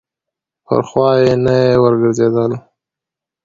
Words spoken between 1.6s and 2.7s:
یې ورګرځېدل.